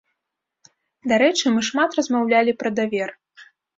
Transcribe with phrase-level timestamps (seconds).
[1.11, 3.09] Дарэчы, мы шмат размаўлялі пра давер.